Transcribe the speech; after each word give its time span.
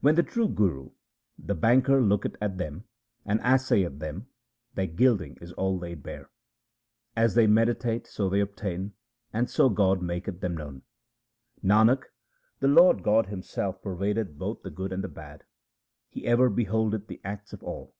When 0.00 0.16
the 0.16 0.24
true 0.24 0.48
Guru 0.48 0.90
the 1.38 1.54
banker 1.54 2.02
looketh 2.02 2.34
at 2.40 2.58
them 2.58 2.82
and 3.24 3.38
assayeth 3.44 4.00
them, 4.00 4.26
their 4.74 4.88
gilding 4.88 5.38
is 5.40 5.52
all 5.52 5.78
laid 5.78 6.02
bare. 6.02 6.32
As 7.14 7.36
they 7.36 7.46
meditate, 7.46 8.08
so 8.08 8.28
they 8.28 8.40
obtain, 8.40 8.94
and 9.32 9.48
so 9.48 9.68
God 9.68 10.02
maketh 10.02 10.40
them 10.40 10.56
known. 10.56 10.82
1 11.60 11.70
Nanak, 11.86 12.06
the 12.58 12.66
Lord 12.66 13.04
God 13.04 13.26
Himself 13.26 13.80
pervadeth 13.80 14.36
both 14.36 14.64
the 14.64 14.70
good 14.70 14.92
and 14.92 15.04
the 15.04 15.06
bad; 15.06 15.42
2 16.08 16.08
he 16.18 16.26
ever 16.26 16.50
beholdeth 16.50 17.06
the 17.06 17.20
acts 17.22 17.52
of 17.52 17.62
all. 17.62 17.94